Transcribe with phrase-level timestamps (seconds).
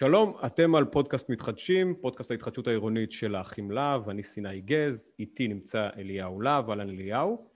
[0.00, 5.48] שלום, אתם על פודקאסט מתחדשים, פודקאסט ההתחדשות העירונית של האחים להב, אני סיני גז, איתי
[5.48, 7.46] נמצא אליהו להב, אהלן אליהו.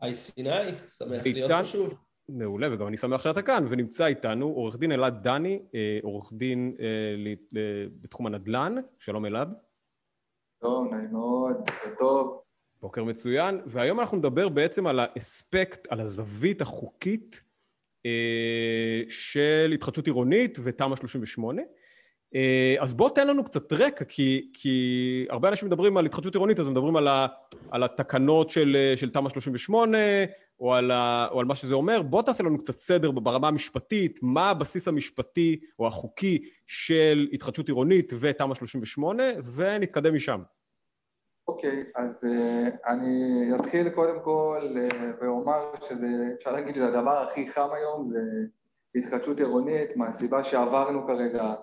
[0.00, 0.50] היי סיני,
[0.88, 1.94] שמח להיות פה שוב.
[2.28, 6.76] מעולה, וגם אני שמח שאתה כאן, ונמצא איתנו עורך דין אלעד דני, אה, עורך דין
[6.80, 7.56] אה,
[8.00, 9.54] בתחום הנדל"ן, שלום אלעד.
[10.60, 11.56] טוב, נעים מאוד,
[11.98, 12.40] טוב.
[12.80, 17.42] בוקר מצוין, והיום אנחנו נדבר בעצם על האספקט, על הזווית החוקית
[18.06, 21.62] אה, של התחדשות עירונית ותמ"א 38.
[22.36, 26.60] אה, אז בוא תן לנו קצת רקע, כי, כי הרבה אנשים מדברים על התחדשות עירונית,
[26.60, 27.26] אז מדברים על, ה,
[27.70, 29.98] על התקנות של, אה, של תמ"א 38,
[30.60, 32.02] או על, ה, או על מה שזה אומר.
[32.02, 38.12] בוא תעשה לנו קצת סדר ברמה המשפטית, מה הבסיס המשפטי או החוקי של התחדשות עירונית
[38.20, 39.22] ותמ"א 38,
[39.54, 40.40] ונתקדם משם.
[41.48, 46.06] אוקיי, okay, אז uh, אני אתחיל קודם כל uh, ואומר שזה,
[46.38, 48.20] אפשר להגיד שזה הדבר הכי חם היום, זה
[48.94, 51.54] התחדשות עירונית, מהסיבה שעברנו כרגע,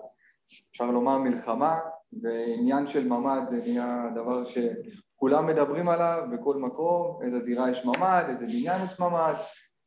[0.70, 1.78] אפשר לומר מלחמה,
[2.22, 8.24] ועניין של ממ"ד זה נהיה דבר שכולם מדברים עליו בכל מקום, איזה דירה יש ממ"ד,
[8.28, 9.34] איזה בניין יש ממ"ד,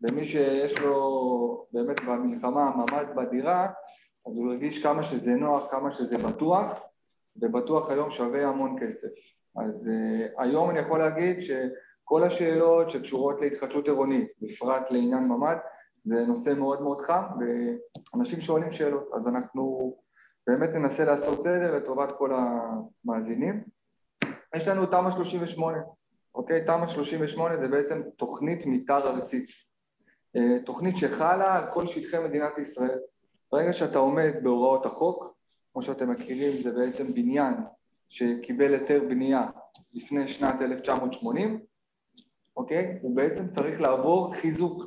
[0.01, 3.67] ומי שיש לו באמת במלחמה ממ"ד בדירה,
[4.27, 6.71] אז הוא הרגיש כמה שזה נוח, כמה שזה בטוח,
[7.41, 9.09] ובטוח היום שווה המון כסף.
[9.55, 15.57] אז uh, היום אני יכול להגיד שכל השאלות שקשורות להתחדשות עירונית, בפרט לעניין ממ"ד,
[15.99, 17.23] זה נושא מאוד מאוד חם,
[18.13, 19.95] ואנשים שואלים שאלות, אז אנחנו
[20.47, 23.63] באמת ננסה לעשות סדר לטובת כל המאזינים.
[24.55, 25.77] יש לנו תמ"א 38,
[26.35, 26.65] אוקיי?
[26.65, 29.49] תמ"א 38 זה בעצם תוכנית מתאר ארצית.
[30.35, 32.99] אה, תוכנית שחלה על כל שטחי מדינת ישראל.
[33.51, 35.37] ברגע שאתה עומד בהוראות החוק,
[35.73, 37.53] כמו שאתם מכירים זה בעצם בניין
[38.09, 39.47] שקיבל היתר בנייה
[39.93, 41.59] לפני שנת 1980,
[42.57, 42.99] אוקיי?
[43.01, 44.83] הוא בעצם צריך לעבור חיזוק.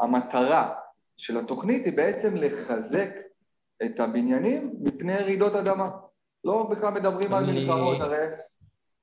[0.00, 0.74] המטרה
[1.16, 3.10] של התוכנית היא בעצם לחזק
[3.84, 5.90] את הבניינים מפני רעידות אדמה.
[6.44, 7.34] לא בכלל מדברים.
[7.34, 8.16] על מלחמות, הרי...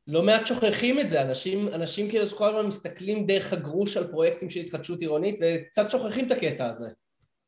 [0.08, 4.50] לא מעט שוכחים את זה, אנשים, אנשים כאילו כל הזמן מסתכלים דרך הגרוש על פרויקטים
[4.50, 6.90] של התחדשות עירונית וקצת שוכחים את הקטע הזה.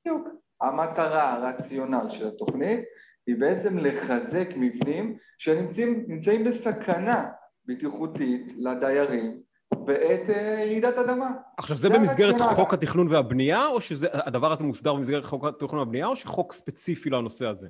[0.01, 0.28] בדיוק.
[0.62, 2.79] המטרה, הרציונל של התוכנית
[3.28, 7.29] היא בעצם לחזק מבנים שנמצאים בסכנה
[7.66, 9.41] בטיחותית לדיירים
[9.74, 11.31] בעת אה, רעידת אדמה.
[11.57, 16.16] עכשיו זה במסגרת חוק התכנון והבנייה, או שהדבר הזה מוסדר במסגרת חוק התכנון והבנייה, או
[16.16, 17.68] שחוק ספציפי לנושא הזה?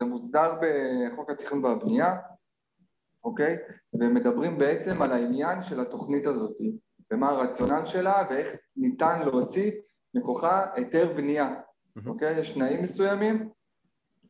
[0.00, 2.16] זה מוסדר בחוק התכנון והבנייה,
[3.24, 3.56] אוקיי?
[3.94, 6.56] ומדברים בעצם על העניין של התוכנית הזאת,
[7.12, 9.70] ומה הרציונל שלה, ואיך ניתן להוציא
[10.14, 11.54] מכוחה היתר בנייה,
[12.06, 12.38] אוקיי?
[12.38, 13.48] יש תנאים מסוימים,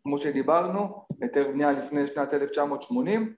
[0.03, 3.35] כמו שדיברנו, היתר בנייה לפני שנת 1980,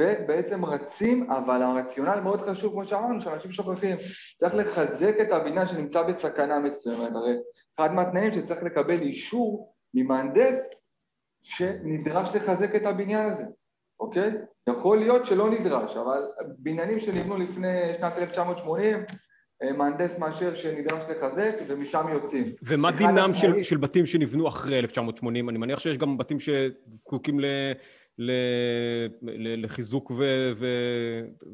[0.00, 3.96] ובעצם רצים, אבל הרציונל מאוד חשוב, כמו שאמרנו, שאנשים שוכחים,
[4.36, 7.36] צריך לחזק את הבניין שנמצא בסכנה מסוימת, הרי
[7.76, 10.68] אחד מהתנאים שצריך לקבל אישור ממהנדס
[11.42, 13.44] שנדרש לחזק את הבניין הזה,
[14.00, 14.30] אוקיי?
[14.68, 16.22] יכול להיות שלא נדרש, אבל
[16.58, 19.04] בניינים שנבנו לפני שנת 1980
[19.62, 22.44] אה, מהנדס מאשר שנדרש לחזק ומשם יוצאים.
[22.62, 25.48] ומה דינם של, של בתים שנבנו אחרי 1980?
[25.48, 27.44] אני מניח שיש גם בתים שזקוקים ל,
[29.56, 30.66] לחיזוק ו, ו,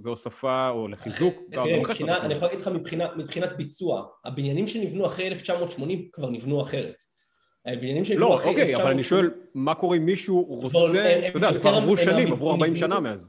[0.03, 1.43] והוספה, או לחיזוק.
[1.51, 6.63] תראה, מבחינה, אני יכול להגיד לך מבחינת, מבחינת ביצוע, הבניינים שנבנו אחרי 1980 כבר נבנו
[6.63, 7.03] אחרת.
[7.67, 8.47] הבניינים שנבנו לא, אחרי...
[8.47, 11.97] לא, אוקיי, אבל אני שואל, מה קורה אם מישהו רוצה, אתה יודע, זה כבר עברו
[11.97, 13.29] שנים, עברו 40 שנה מאז.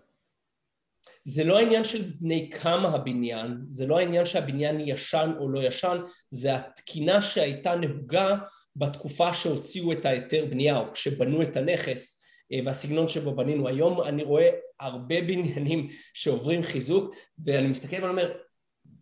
[1.23, 5.97] זה לא העניין של בני כמה הבניין, זה לא העניין שהבניין ישן או לא ישן,
[6.29, 8.35] זה התקינה שהייתה נהוגה
[8.75, 12.23] בתקופה שהוציאו את ההיתר בנייה או כשבנו את הנכס
[12.65, 13.67] והסגנון שבו בנינו.
[13.67, 14.49] היום אני רואה
[14.79, 17.15] הרבה בניינים שעוברים חיזוק
[17.45, 18.33] ואני מסתכל ואני אומר,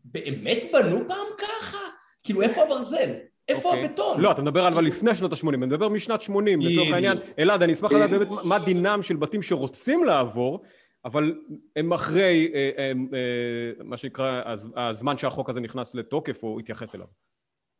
[0.05, 1.77] באמת בנו פעם ככה?
[2.23, 3.09] כאילו איפה הברזל?
[3.47, 3.75] איפה okay.
[3.75, 3.85] אוקיי.
[3.85, 4.21] הבטון?
[4.21, 7.17] לא, אתה מדבר אבל לפני שנות ה-80, אני מדבר משנת 80, לצורך העניין.
[7.39, 10.63] אלעד, אני אשמח לדעת באמת מה דינם של בתים שרוצים לעבור
[11.05, 11.39] אבל
[11.75, 14.41] הם אחרי אה, אה, אה, מה שנקרא
[14.75, 17.07] הזמן שהחוק הזה נכנס לתוקף או התייחס אליו.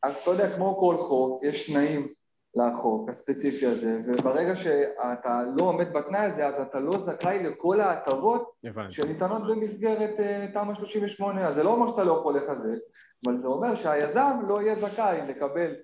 [0.03, 2.07] אז אתה יודע, כמו כל חוק, יש תנאים
[2.55, 8.51] לחוק הספציפי הזה, וברגע שאתה לא עומד בתנאי הזה, אז אתה לא זכאי לכל ההטבות
[8.89, 10.19] שניתנות במסגרת
[10.53, 11.47] תמ"א 38.
[11.47, 12.77] אז זה לא אומר שאתה לא יכול לחזק,
[13.25, 15.75] אבל זה אומר שהיזם לא יהיה זכאי לקבל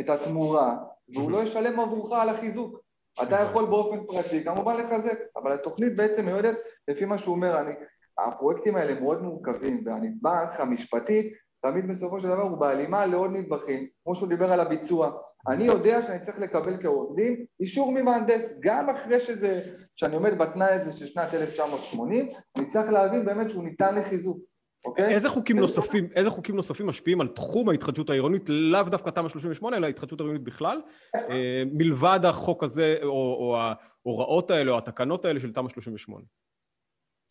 [0.00, 0.76] את התמורה,
[1.14, 2.80] והוא לא ישלם עבורך על החיזוק.
[3.22, 6.56] אתה יכול באופן פרטי כמובן לחזק, אבל התוכנית בעצם מיועדת
[6.88, 7.72] לפי מה שהוא אומר, אני,
[8.18, 14.14] הפרויקטים האלה מאוד מורכבים והנדבך המשפטי תמיד בסופו של דבר הוא בהלימה לעוד נדבכים, כמו
[14.14, 15.10] שהוא דיבר על הביצוע.
[15.48, 19.60] אני יודע שאני צריך לקבל כעורך דין אישור ממהנדס, גם אחרי שזה,
[19.96, 24.38] שאני עומד בתנאי הזה של שנת 1980, אני צריך להבין באמת שהוא ניתן לחיזוק.
[24.84, 25.14] אוקיי?
[25.14, 29.76] איזה חוקים נוספים, איזה חוקים נוספים משפיעים על תחום ההתחדשות העירונית, לאו דווקא תמ"א 38,
[29.76, 30.80] אלא ההתחדשות העירונית בכלל,
[31.14, 36.24] אה, מלבד החוק הזה, או, או ההוראות האלה, או התקנות האלה של תמ"א 38?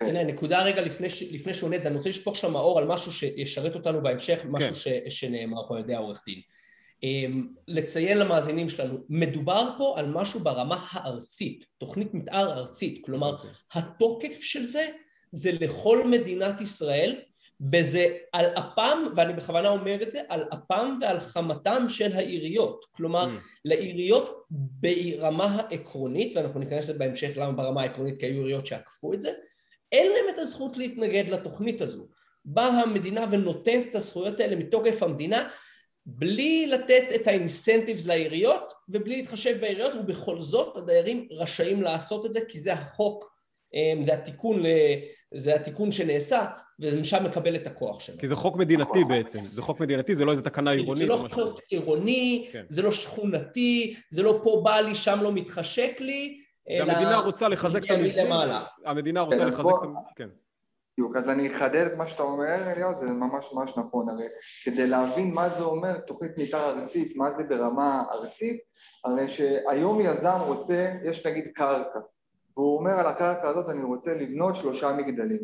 [0.01, 3.75] הנה, נקודה רגע לפני, לפני שהוא זה, אני רוצה לשפוך שם האור על משהו שישרת
[3.75, 4.75] אותנו בהמשך, משהו כן.
[4.75, 6.41] ש, שנאמר פה על ידי העורך דין.
[7.03, 13.35] אמ, לציין למאזינים שלנו, מדובר פה על משהו ברמה הארצית, תוכנית מתאר ארצית, כלומר.
[13.35, 13.49] אוקיי.
[13.73, 14.87] התוקף של זה
[15.31, 17.15] זה לכל מדינת ישראל
[17.71, 22.85] וזה על אפם, ואני בכוונה אומר את זה, על אפם ועל חמתם של העיריות.
[22.91, 23.39] כלומר, mm.
[23.65, 29.21] לעיריות ברמה העקרונית, ואנחנו ניכנס לזה בהמשך למה ברמה העקרונית, כי היו עיריות שעקפו את
[29.21, 29.31] זה,
[29.91, 32.07] אין להם את הזכות להתנגד לתוכנית הזו.
[32.45, 35.49] באה המדינה ונותנת את הזכויות האלה מתוקף המדינה,
[36.05, 42.39] בלי לתת את האינסנטיבס לעיריות ובלי להתחשב בעיריות, ובכל זאת הדיירים רשאים לעשות את זה,
[42.47, 43.31] כי זה החוק,
[43.75, 44.63] אה, זה התיקון,
[45.33, 46.45] זה התיקון שנעשה,
[46.79, 48.17] ומשם מקבל את הכוח שלו.
[48.17, 51.07] כי זה חוק מדינתי בעצם, זה חוק מדינתי, זה לא איזה תקנה עירונית.
[51.07, 52.65] זה לא חוק עירוני, כן.
[52.69, 56.41] זה לא שכונתי, זה לא פה בא לי, שם לא מתחשק לי.
[56.69, 58.33] המדינה רוצה לחזק את המבנים.
[58.85, 60.29] המדינה רוצה כן, לחזק את המבנים, כן.
[60.93, 64.27] בדיוק, אז אני אחדד את מה שאתה אומר, אליהו, זה ממש ממש נכון, הרי
[64.65, 68.59] כדי להבין מה זה אומר תוכנית מתאר ארצית, מה זה ברמה ארצית,
[69.05, 71.99] הרי שהיום יזם רוצה, יש נגיד קרקע,
[72.55, 75.39] והוא אומר על הקרקע הזאת אני רוצה לבנות שלושה מגדלים.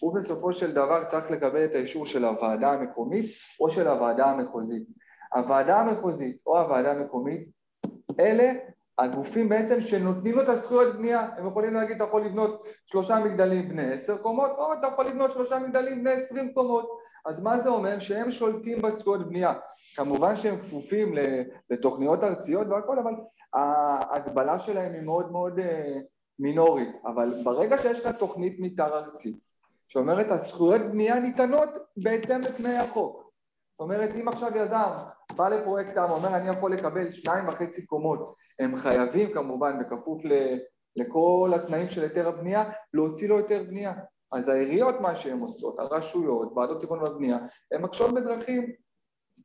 [0.00, 3.26] הוא בסופו של דבר צריך לקבל את האישור של הוועדה המקומית
[3.60, 4.82] או של הוועדה המחוזית.
[5.34, 7.48] הוועדה המחוזית או הוועדה המקומית,
[8.20, 8.52] אלה
[9.00, 13.68] הגופים בעצם שנותנים לו את הזכויות בנייה, הם יכולים להגיד אתה יכול לבנות שלושה מגדלים
[13.68, 16.90] בני עשר קומות או אתה יכול לבנות שלושה מגדלים בני עשרים קומות
[17.26, 17.98] אז מה זה אומר?
[17.98, 19.54] שהם שולטים בזכויות בנייה.
[19.96, 21.14] כמובן שהם כפופים
[21.70, 23.14] לתוכניות ארציות והכל אבל
[23.54, 25.98] ההגבלה שלהם היא מאוד מאוד אה,
[26.38, 26.88] מינורית.
[27.06, 29.46] אבל ברגע שיש לך תוכנית מתאר ארצית
[29.88, 33.30] שאומרת הזכויות בנייה ניתנות בהתאם לתנאי החוק
[33.70, 34.90] זאת אומרת אם עכשיו יזם
[35.36, 40.22] בא לפרויקט תמ"א, אומר אני יכול לקבל שניים וחצי קומות הם חייבים כמובן, בכפוף
[40.96, 42.64] לכל התנאים של היתר הבנייה,
[42.94, 43.94] להוציא לו היתר בנייה.
[44.32, 47.38] אז העיריות מה שהן עושות, הרשויות, ועדות תכנון ובנייה,
[47.72, 48.72] הן מקשות בדרכים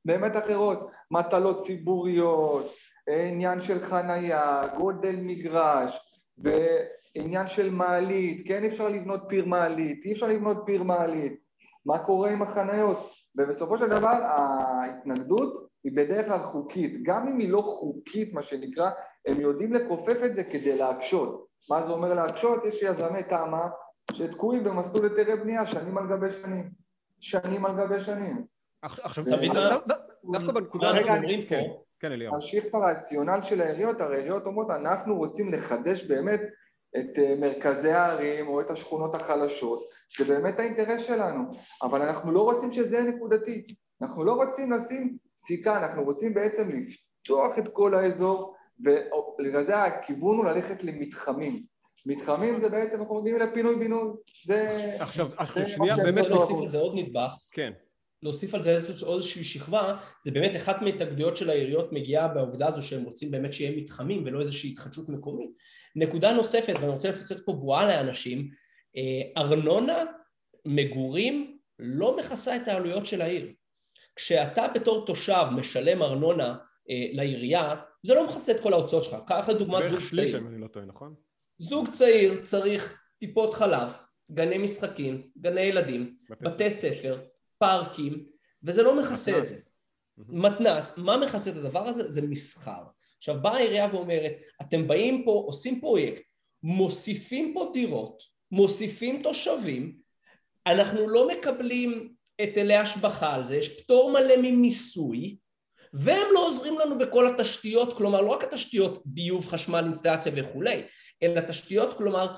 [0.06, 2.74] באמת אחרות, מטלות ציבוריות,
[3.08, 10.28] עניין של חנייה, גודל מגרש, ועניין של מעלית, כן אפשר לבנות פיר מעלית, אי אפשר
[10.28, 11.40] לבנות פיר מעלית,
[11.86, 17.04] מה קורה עם החניות, ובסופו של דבר ההתנגדות היא בדרך כלל חוקית.
[17.04, 18.90] גם אם היא לא חוקית, מה שנקרא,
[19.26, 21.48] הם יודעים לכופף את זה כדי להקשות.
[21.70, 22.66] מה זה אומר להקשות?
[22.66, 23.68] יש יזמי תמ"א
[24.12, 26.70] שתקועים במסלול היתרי בנייה שנים על גבי שנים.
[27.20, 28.46] שנים על גבי שנים.
[28.82, 29.52] עכשיו, תבין,
[30.32, 31.56] דווקא בנקודה הזאת אומרים פה...
[32.00, 32.32] כן, אליהו.
[32.32, 36.42] להמשיך את הרציונל של העיריות, הרי העיריות אומרות, אנחנו רוצים לחדש באמת
[36.98, 39.84] את אה, מרכזי הערים או את השכונות החלשות,
[40.18, 41.44] זה באמת האינטרס שלנו,
[41.82, 43.68] אבל אנחנו לא רוצים שזה יהיה נקודתי.
[44.02, 50.38] אנחנו לא רוצים לשים סיכה, אנחנו רוצים בעצם לפתוח את כל האזור, ובגלל זה הכיוון
[50.38, 51.64] הוא ללכת למתחמים.
[52.06, 54.10] מתחמים זה בעצם, אנחנו מגיעים לפינוי בינוי.
[54.46, 54.68] זה...
[55.00, 56.28] עכשיו, עכשיו שנייה, באמת...
[56.28, 57.32] להוסיף על זה עוד נדבך.
[57.52, 57.72] כן.
[58.24, 63.04] להוסיף על זה איזושהי שכבה, זה באמת אחת מההתנגדויות של העיריות מגיעה בעובדה הזו שהם
[63.04, 65.50] רוצים באמת שיהיה מתחמים ולא איזושהי התחדשות מקומית.
[65.96, 68.50] נקודה נוספת, ואני רוצה לפוצץ פה בועה לאנשים,
[68.98, 70.04] אה, ארנונה
[70.66, 73.52] מגורים לא מכסה את העלויות של העיר.
[74.16, 76.58] כשאתה בתור תושב משלם ארנונה
[76.90, 79.18] אה, לעירייה, זה לא מכסה את כל ההוצאות שלך.
[79.28, 80.00] קח לדוגמה זוג צעיר.
[80.00, 81.16] בערך שליש, אם אני לא טועה, נכון?
[81.58, 83.90] זוג צעיר צריך טיפות חלב,
[84.32, 87.22] גני משחקים, גני ילדים, בתי, בתי ספר,
[87.58, 88.26] פארקים,
[88.64, 89.70] וזה לא מכסה את זה.
[90.18, 92.12] מתנ"ס, מה מכסה את הדבר הזה?
[92.12, 92.84] זה מסחר.
[93.18, 96.22] עכשיו באה העירייה ואומרת, אתם באים פה, עושים פרויקט,
[96.64, 99.98] מוסיפים פה דירות, מוסיפים תושבים,
[100.68, 105.38] אנחנו לא מקבלים היטלי השבחה על זה, יש פטור מלא ממיסוי,
[105.94, 110.82] והם לא עוזרים לנו בכל התשתיות, כלומר לא רק התשתיות ביוב, חשמל, אינסטלציה וכולי,
[111.24, 112.36] אלא תשתיות, כלומר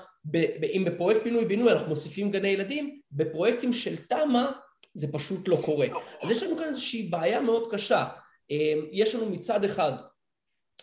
[0.62, 4.50] אם בפרויקט פינוי בינוי אנחנו מוסיפים גני ילדים, בפרויקטים של תמ"א
[4.94, 5.86] זה פשוט לא קורה.
[6.22, 8.06] אז יש לנו כאן איזושהי בעיה מאוד קשה.
[8.50, 9.92] אמ, יש לנו מצד אחד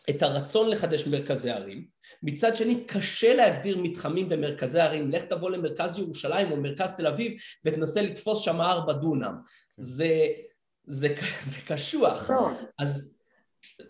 [0.10, 1.86] את הרצון לחדש מרכזי ערים,
[2.24, 7.34] מצד שני קשה להגדיר מתחמים במרכזי ערים, לך תבוא למרכז ירושלים או מרכז תל אביב
[7.66, 9.42] ותנסה לתפוס שם ארבע דונם, כן.
[9.78, 10.28] זה,
[10.86, 12.32] זה, זה קשוח,
[12.80, 13.12] אז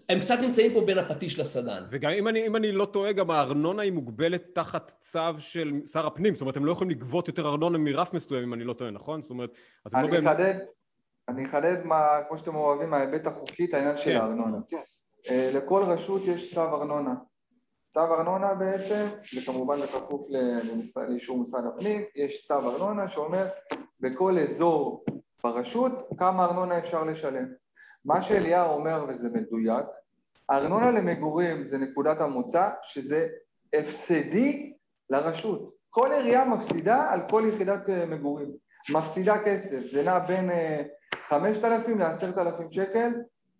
[0.09, 1.83] הם קצת נמצאים פה בין הפטיש לסדן.
[1.89, 6.07] וגם אם אני, אם אני לא טועה, גם הארנונה היא מוגבלת תחת צו של שר
[6.07, 8.91] הפנים, זאת אומרת, הם לא יכולים לגבות יותר ארנונה מרף מסוים, אם אני לא טועה,
[8.91, 9.21] נכון?
[9.21, 9.49] זאת אומרת,
[9.85, 10.27] אז הם לא באמת...
[10.27, 10.59] אחדד,
[11.27, 14.15] אני אחדד מה, כמו שאתם אוהבים, ההיבט החוקי, את העניין של כן.
[14.15, 14.57] הארנונה.
[15.29, 17.13] אה, לכל רשות יש צו ארנונה.
[17.89, 20.27] צו ארנונה בעצם, וכמובן בכפוף
[21.09, 23.47] לאישור משרד הפנים, יש צו ארנונה שאומר
[23.99, 25.05] בכל אזור
[25.43, 27.45] ברשות כמה ארנונה אפשר לשלם.
[28.05, 29.85] מה שאליהו אומר, וזה מדויק,
[30.49, 33.27] הארנונה למגורים זה נקודת המוצא, שזה
[33.73, 34.73] הפסדי
[35.09, 35.71] לרשות.
[35.89, 38.51] כל עירייה מפסידה על כל יחידת אה, מגורים.
[38.93, 40.49] מפסידה כסף, זה נע בין
[41.27, 43.11] 5,000 אה, ל-10,000 שקל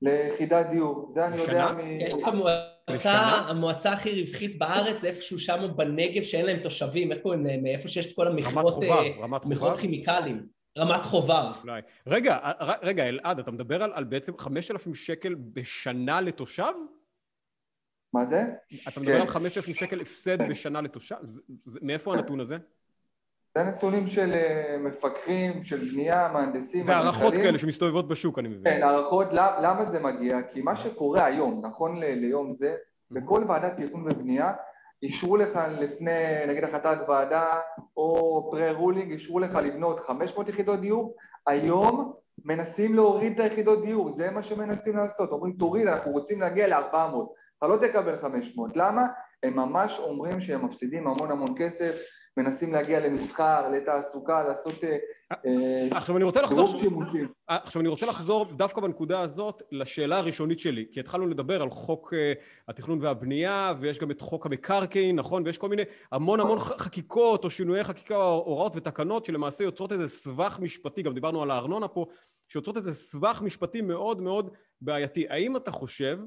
[0.05, 1.09] ליחידת דיור.
[1.13, 2.27] זה אני יודע מ...
[2.27, 3.11] המועצה,
[3.49, 7.65] המועצה הכי רווחית בארץ זה איפשהו שם בנגב שאין להם תושבים, איך קוראים להם?
[7.65, 10.47] איפה שיש את כל המכרות אה, כימיקלים.
[10.77, 11.53] רמת חובב.
[11.63, 11.81] אולי.
[12.07, 12.37] רגע,
[12.81, 16.71] רגע, אלעד, אתה מדבר על, על בעצם 5,000 שקל בשנה לתושב?
[18.13, 18.41] מה זה?
[18.87, 19.21] אתה מדבר כן.
[19.21, 20.49] על 5,000 שקל הפסד כן.
[20.49, 21.15] בשנה לתושב?
[21.23, 22.57] זה, זה, מאיפה הנתון הזה?
[23.57, 26.83] זה נתונים של אה, מפקחים, של בנייה, מהנדסים.
[26.83, 28.63] זה הערכות כאלה שמסתובבות בשוק, אני מבין.
[28.63, 30.41] כן, הערכות, למה זה מגיע?
[30.41, 32.75] כי מה שקורה היום, נכון ליום זה,
[33.11, 34.51] בכל ועדת תכנון ובנייה,
[35.03, 37.59] אישרו לך לפני, נגיד החלטת ועדה
[37.97, 41.15] או פרה-רולינג, אישרו לך לבנות 500 יחידות דיור,
[41.47, 42.13] היום
[42.45, 46.95] מנסים להוריד את היחידות דיור, זה מה שמנסים לעשות, אומרים תוריד, אנחנו רוצים להגיע ל-400,
[47.57, 49.05] אתה לא תקבל 500, למה?
[49.43, 51.95] הם ממש אומרים שהם מפסידים המון המון כסף,
[52.37, 54.97] מנסים להגיע למסחר, לתעסוקה, לעשות אה,
[55.45, 56.67] אה, עכשיו אני רוצה לחזור...
[56.67, 57.27] שימושים.
[57.47, 62.13] עכשיו אני רוצה לחזור דווקא בנקודה הזאת לשאלה הראשונית שלי, כי התחלנו לדבר על חוק
[62.13, 62.33] אה,
[62.67, 65.43] התכנון והבנייה, ויש גם את חוק המקרקעין, נכון?
[65.45, 70.59] ויש כל מיני, המון המון חקיקות או שינויי חקיקה, הוראות ותקנות שלמעשה יוצרות איזה סבך
[70.61, 72.05] משפטי, גם דיברנו על הארנונה פה,
[72.49, 74.49] שיוצרות איזה סבך משפטי מאוד מאוד
[74.81, 75.25] בעייתי.
[75.29, 76.17] האם אתה חושב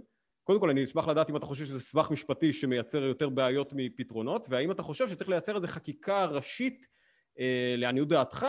[0.49, 4.47] קודם כל אני אשמח לדעת אם אתה חושב שזה סבך משפטי שמייצר יותר בעיות מפתרונות
[4.51, 6.87] והאם אתה חושב שצריך לייצר איזו חקיקה ראשית
[7.39, 8.47] אה, לעניות דעתך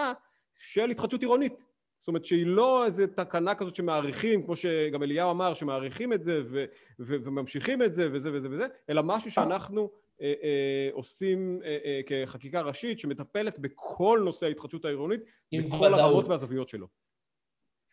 [0.55, 1.53] של התחדשות עירונית.
[1.99, 6.41] זאת אומרת שהיא לא איזו תקנה כזאת שמעריכים כמו שגם אליהו אמר שמעריכים את זה
[6.45, 6.65] ו-
[6.99, 9.89] ו- וממשיכים את זה וזה וזה וזה אלא משהו שאנחנו
[10.21, 15.21] אה, אה, עושים אה, אה, כחקיקה ראשית שמטפלת בכל נושא ההתחדשות העירונית
[15.53, 16.87] בכל הרמות והזוויות שלו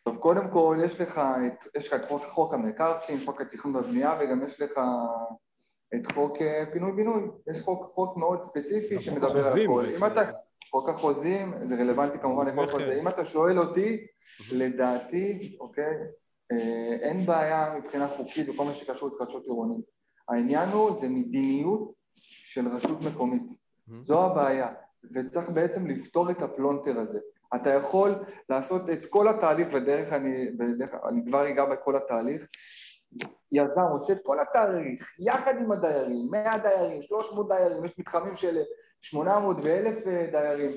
[0.06, 4.18] טוב, קודם כל יש לך את, יש לך את חוק, חוק המקרקעין, חוק התכנון והבנייה
[4.20, 4.80] וגם יש לך
[5.94, 7.22] את חוק אה, פינוי-בינוי.
[7.50, 9.86] יש חוק, חוק מאוד ספציפי שמדבר על הכל.
[9.86, 10.30] אם אתה...
[10.70, 12.98] חוק החוזים, זה רלוונטי כמובן לכל חוזה.
[13.00, 14.06] אם אתה שואל אותי,
[14.52, 15.96] לדעתי, אוקיי,
[16.52, 19.84] אה, אין בעיה מבחינה חוקית בכל מה שקשור להתחדשות עירונית.
[20.28, 21.92] העניין הוא, זה מדיניות
[22.44, 23.52] של רשות מקומית.
[24.00, 24.68] זו הבעיה.
[25.14, 27.18] וצריך בעצם לפתור את הפלונטר הזה.
[27.54, 28.14] אתה יכול
[28.48, 32.46] לעשות את כל התהליך, ודרך אני, בדרך, אני כבר אגע בכל התהליך,
[33.52, 38.58] יזם עושה את כל התהליך יחד עם הדיירים, 100 דיירים, 300 דיירים, יש מתחמים של
[39.00, 40.70] 800 ו-1,000 אה, דיירים,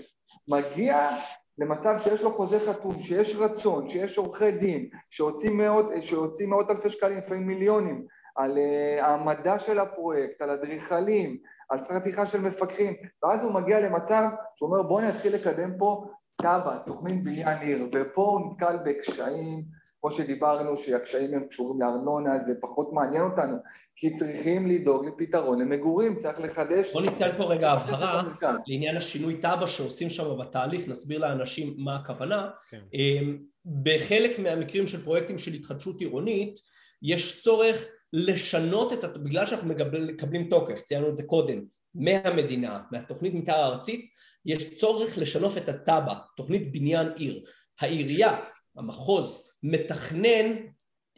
[0.48, 1.10] מגיע
[1.58, 6.90] למצב שיש לו חוזה חתום, שיש רצון, שיש עורכי דין, שהוציא מאות, שהוציא מאות אלפי
[6.90, 8.06] שקלים, לפעמים מיליונים,
[8.36, 11.38] על uh, העמדה של הפרויקט, על אדריכלים,
[11.70, 14.24] על שכר טרחה של מפקחים, ואז הוא מגיע למצב
[14.56, 16.06] שהוא אומר בוא נתחיל לקדם פה
[16.42, 19.64] תב"ע, תוכנית בניין עיר, ופה הוא נתקל בקשיים,
[20.02, 23.58] כמו שדיברנו שהקשיים הם קשורים לארנונה, זה פחות מעניין אותנו,
[23.96, 26.94] כי צריכים לדאוג לפתרון למגורים, צריך לחדש...
[26.94, 28.24] בוא ניתן פה רגע הבהרה
[28.68, 32.50] לעניין השינוי תב"ע שעושים שם בתהליך, נסביר לאנשים מה הכוונה.
[32.70, 32.82] כן.
[32.94, 33.38] אמ,
[33.84, 36.60] בחלק מהמקרים של פרויקטים של התחדשות עירונית,
[37.02, 41.62] יש צורך לשנות את, בגלל שאנחנו מקבלים תוקף, ציינו את זה קודם,
[41.96, 44.10] מהמדינה, מהתוכנית מתאר הארצית,
[44.46, 47.44] יש צורך לשנוף את התב"ע, תוכנית בניין עיר.
[47.80, 48.38] העירייה,
[48.78, 50.56] המחוז, מתכנן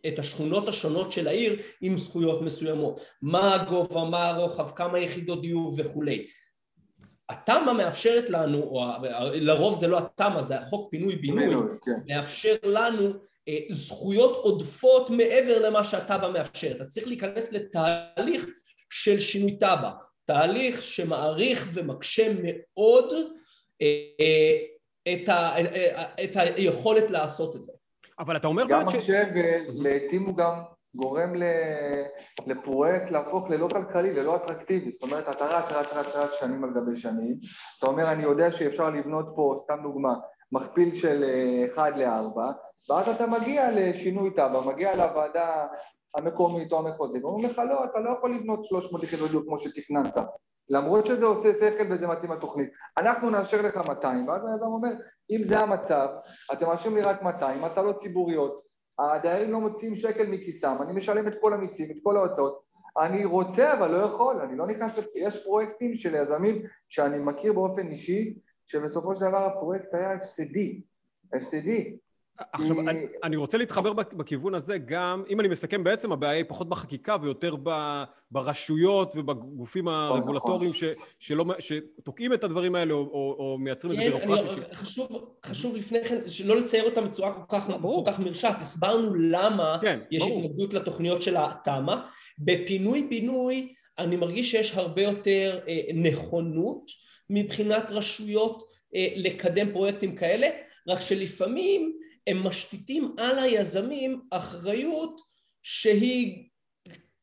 [0.07, 3.01] את השכונות השונות של העיר עם זכויות מסוימות.
[3.21, 6.27] מה הגובה, מה הרוחב, כמה יחידות דיור וכולי.
[7.29, 8.85] התמ"א מאפשרת לנו, או
[9.33, 11.91] לרוב זה לא התמ"א, זה החוק פינוי בינוי, כן.
[12.07, 13.13] מאפשר לנו
[13.69, 16.81] זכויות עודפות מעבר למה שהתב"ע מאפשרת.
[16.81, 18.47] אז צריך להיכנס לתהליך
[18.89, 19.89] של שינוי תב"ע.
[20.25, 23.13] תהליך שמעריך ומקשה מאוד
[23.81, 24.57] אה,
[25.13, 27.71] את, ה, אה, את היכולת לעשות את זה.
[28.19, 28.63] אבל אתה אומר...
[28.69, 29.09] גם מקשה ש...
[29.35, 30.61] ולעיתים הוא גם
[30.95, 31.33] גורם
[32.47, 34.91] לפרויקט להפוך ללא כלכלי, ללא אטרקטיבי.
[34.91, 37.35] זאת אומרת, אתה רץ, רץ, רץ, רץ שנים על גבי שנים.
[37.79, 40.13] אתה אומר, אני יודע שאפשר לבנות פה, סתם דוגמה,
[40.51, 41.23] מכפיל של
[41.73, 42.37] 1 ל-4,
[42.89, 45.67] ואז אתה מגיע לשינוי תב"ע, מגיע לוועדה
[46.15, 50.17] המקומית או המחוזית, ואומרים לך לא, אתה לא יכול לבנות 300 יחידות דיור כמו שתכננת,
[50.69, 52.69] למרות שזה עושה שכל וזה מתאים לתוכנית.
[52.97, 54.91] אנחנו נאשר לך 200, ואז היזם אומר,
[55.31, 56.07] אם זה המצב,
[56.53, 58.61] אתם מאשרים לי רק 200, אתה לא ציבוריות,
[58.99, 62.61] הדיירים לא מוציאים שקל מכיסם, אני משלם את כל המיסים, את כל ההוצאות,
[62.99, 67.87] אני רוצה אבל לא יכול, אני לא נכנס, יש פרויקטים של יזמים שאני מכיר באופן
[67.87, 68.33] אישי,
[68.67, 70.81] שבסופו של דבר הפרויקט היה הפסדי,
[71.33, 71.97] הפסדי,
[72.53, 72.81] עכשיו, כי...
[72.89, 77.15] אני, אני רוצה להתחבר בכיוון הזה גם, אם אני מסכם, בעצם הבעיה היא פחות בחקיקה
[77.21, 80.89] ויותר ב, ברשויות ובגופים נכון, הרגולטוריים נכון.
[81.19, 84.63] ש, שלא, שתוקעים את הדברים האלה או, או, או מייצרים כן, את זה בירוקרטיה.
[84.71, 84.75] ש...
[84.75, 85.07] חשוב,
[85.45, 88.61] חשוב לפני כן, לא לצייר אותם בצורה כל כך, כל כך מרשעת.
[88.61, 91.95] הסברנו למה כן, יש התנגדות לתוכניות של התמ"א.
[92.39, 96.83] בפינוי-בינוי אני מרגיש שיש הרבה יותר אה, נכונות
[97.31, 100.47] מבחינת רשויות אה, לקדם פרויקטים כאלה,
[100.87, 101.97] רק שלפעמים
[102.27, 105.21] הם משתיתים על היזמים אחריות
[105.63, 106.49] שהיא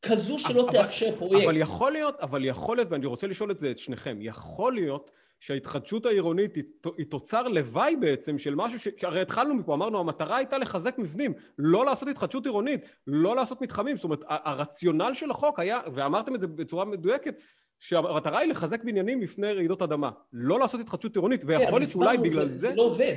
[0.02, 1.44] כזו שלא אבל, תאפשר פרויקט.
[1.44, 5.10] אבל יכול להיות, אבל יכול להיות, ואני רוצה לשאול את זה את שניכם, יכול להיות
[5.40, 6.64] שההתחדשות העירונית היא,
[6.98, 8.88] היא תוצר לוואי בעצם של משהו ש...
[9.02, 13.96] הרי התחלנו מפה, אמרנו, המטרה הייתה לחזק מבנים, לא לעשות התחדשות עירונית, לא לעשות מתחמים,
[13.96, 17.42] זאת אומרת, הרציונל של החוק היה, ואמרתם את זה בצורה מדויקת,
[17.80, 22.18] שהמטרה היא לחזק בניינים לפני רעידות אדמה, לא לעשות התחדשות עירונית, ויכול כן, להיות שאולי
[22.18, 22.58] בגלל זה...
[22.58, 23.14] זה לא עובד.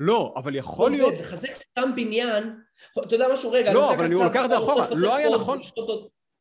[0.00, 1.12] לא, אבל יכול לא להיות...
[1.12, 2.56] עובד, לחזק סתם בניין,
[2.98, 5.60] אתה יודע משהו, רגע, לא, אבל אני לוקח את זה אחורה, לא היה נכון...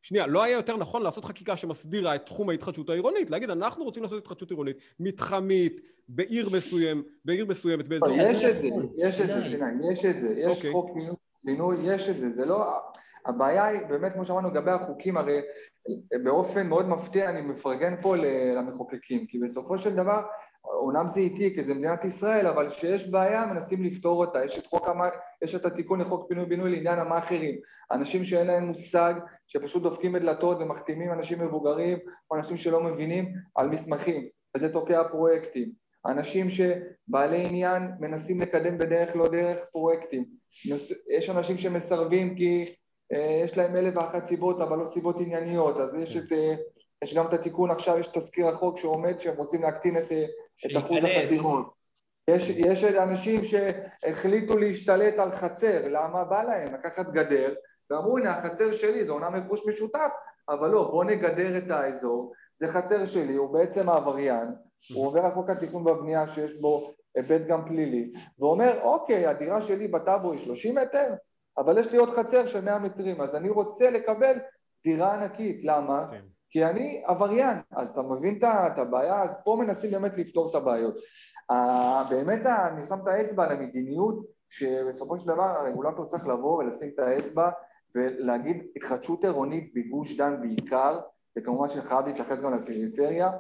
[0.02, 4.04] שנייה, לא היה יותר נכון לעשות חקיקה שמסדירה את תחום ההתחדשות העירונית, להגיד אנחנו רוצים
[4.04, 8.18] לעשות התחדשות עירונית מתחמית, בעיר מסוים, בעיר מסוימת, באזור...
[8.22, 10.72] יש את זה, יש את זה, סיני, יש את זה, יש אוקיי.
[10.72, 10.90] חוק
[11.44, 12.66] מינוי, יש את זה, זה לא...
[13.26, 15.42] הבעיה היא באמת, כמו שאמרנו, לגבי החוקים, הרי
[16.24, 18.16] באופן מאוד מפתיע אני מפרגן פה
[18.56, 20.22] למחוקקים, כי בסופו של דבר,
[20.66, 24.46] אומנם זה איטי, כי זה מדינת ישראל, אבל כשיש בעיה מנסים לפתור אותה.
[24.46, 25.02] יש את, חוק המ...
[25.44, 27.56] יש את התיקון לחוק פינוי-בינוי לעניין המאכערים.
[27.92, 29.14] אנשים שאין להם מושג,
[29.48, 31.98] שפשוט דופקים בדלתות ומחתימים אנשים מבוגרים,
[32.32, 34.28] או אנשים שלא מבינים, על מסמכים,
[34.58, 35.84] וזה תוקע פרויקטים.
[36.06, 40.26] אנשים שבעלי עניין מנסים לקדם בדרך לא דרך פרויקטים.
[41.18, 45.96] יש אנשים שמסרבים כי אה, יש להם אלף ואחת סיבות, אבל לא סיבות ענייניות, אז
[45.96, 46.56] יש, את, אה,
[47.04, 50.26] יש גם את התיקון עכשיו, יש תזכיר החוק שעומד שהם רוצים להקטין את, אה,
[50.66, 51.74] את אחוז החתימות.
[52.28, 56.74] יש, יש אנשים שהחליטו להשתלט על חצר, למה בא להם?
[56.74, 57.54] לקחת גדר,
[57.90, 60.10] ואמרו הנה החצר שלי, זה אומנם רכוש משותף,
[60.50, 64.48] אבל לא, בוא נגדר את האזור, זה חצר שלי, הוא בעצם העבריין,
[64.94, 69.88] הוא עובר על חוק התכנון והבנייה שיש בו היבט גם פלילי, ואומר אוקיי, הדירה שלי
[69.88, 71.14] בטאבו היא 30 מטר,
[71.58, 74.38] אבל יש לי עוד חצר של 100 מטרים, אז אני רוצה לקבל
[74.84, 76.08] דירה ענקית, למה?
[76.12, 76.22] כן.
[76.50, 79.24] כי אני עבריין, אז אתה מבין את הבעיה?
[79.24, 80.96] אז פה מנסים באמת לפתור את הבעיות.
[82.10, 87.00] באמת אני שם את האצבע על המדיניות שבסופו של דבר הרגולטור צריך לבוא ולשים את
[87.00, 87.50] האצבע
[87.96, 91.00] ולהגיד התחדשות עירונית בגוש דן בעיקר,
[91.38, 93.32] וכמובן שחייב להתייחס גם לפריפריה,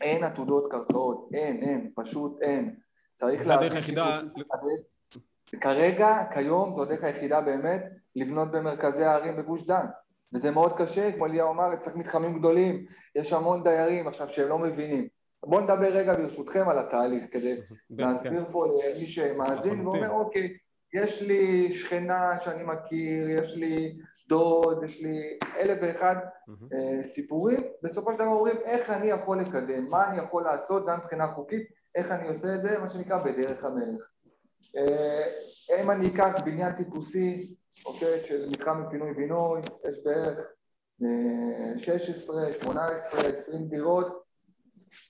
[0.00, 2.74] אין עתודות קרקעות, אין, אין, פשוט אין.
[3.14, 3.72] צריך להבין...
[5.60, 7.84] כרגע, כיום, זו הדרך היחידה באמת
[8.16, 9.86] לבנות במרכזי הערים בגוש דן.
[10.34, 14.58] וזה מאוד קשה, כמו ליאור אמר, צריך מתחמים גדולים, יש המון דיירים עכשיו שהם לא
[14.58, 15.08] מבינים.
[15.46, 17.56] בואו נדבר רגע ברשותכם על התהליך, כדי
[17.90, 20.56] להסביר פה למי שמאזין ואומר, אוקיי,
[20.94, 26.16] יש לי שכנה שאני מכיר, יש לי דוד, יש לי אלף ואחד
[26.48, 30.98] אה, סיפורים, בסופו של דבר אומרים איך אני יכול לקדם, מה אני יכול לעשות גם
[30.98, 31.62] מבחינה חוקית,
[31.94, 34.02] איך אני עושה את זה, מה שנקרא בדרך המלך.
[34.76, 37.54] אה, אם אני אקח בניין טיפוסי,
[37.86, 40.38] אוקיי, של מתחם מפינוי בינוי, יש בערך
[41.76, 44.24] 16, 18, 20 דירות,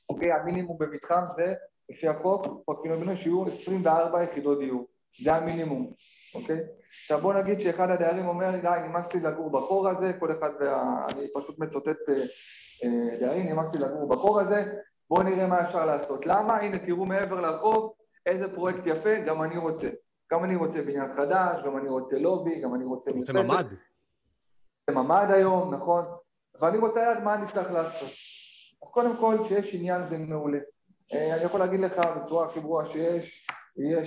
[0.09, 1.55] אוקיי, המינימום במתחם זה,
[1.91, 4.87] לפי החוק, חוק פינוי בינוי, שיהיו 24 יחידות דיור,
[5.23, 5.93] זה המינימום,
[6.35, 6.61] אוקיי?
[7.03, 11.05] עכשיו בוא נגיד שאחד הדיירים אומר, די, נמאס לי לגור בחור הזה, כל אחד, וה...
[11.09, 12.15] אני פשוט מצוטט אה,
[12.85, 14.73] אה, דיירים, נמאס לי לגור בחור הזה,
[15.11, 16.27] בואו נראה מה אפשר לעשות.
[16.27, 16.57] למה?
[16.57, 17.93] הנה תראו מעבר לרחוב,
[18.27, 19.89] איזה פרויקט יפה, גם אני רוצה.
[20.33, 23.11] גם אני רוצה בניין חדש, גם אני רוצה לובי, גם אני רוצה.
[23.11, 23.65] רוצה ממ"ד.
[24.91, 26.05] זה ממ"ד היום, נכון?
[26.61, 28.09] ואני רוצה לדעת מה אני צריך לעשות.
[28.85, 30.59] אז קודם כל, שיש עניין זה מעולה.
[31.13, 34.01] אה, אני יכול להגיד לך בצורה הכי ברורה שיש, יהיה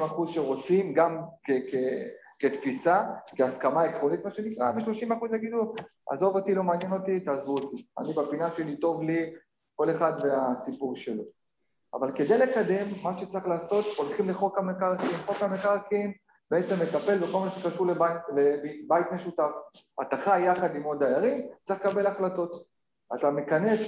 [0.00, 3.02] 60-70 אחוז שרוצים, גם כ- כ- כתפיסה,
[3.36, 5.74] כהסכמה עקרונית מה שנקרא, ו-30 אחוז יגידו,
[6.10, 7.86] עזוב אותי, לא מעניין אותי, תעזבו אותי.
[7.98, 9.32] אני בפינה שלי טוב לי,
[9.74, 11.22] כל אחד והסיפור שלו.
[11.94, 15.16] אבל כדי לקדם, מה שצריך לעשות, הולכים לחוק המקרקעין.
[15.26, 16.12] חוק המקרקעין
[16.50, 19.52] בעצם מטפל בכל מה שקשור לבית, לבית משותף.
[20.02, 22.64] אתה חי יחד עם עוד דיירים, צריך לקבל החלטות.
[23.14, 23.80] אתה מכנס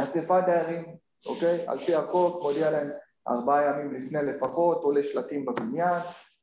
[0.00, 1.66] אספת דיירים, אוקיי?
[1.66, 2.90] על פי החוק, מודיע להם
[3.28, 6.02] ארבעה ימים לפני לפחות, עולה שלטים בבניין,